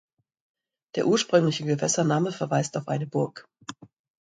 [0.95, 3.47] Der ursprüngliche Gewässername verweist auf eine Burg.